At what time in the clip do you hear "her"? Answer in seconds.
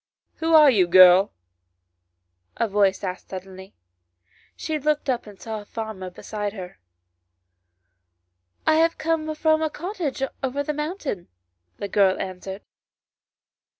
6.53-6.79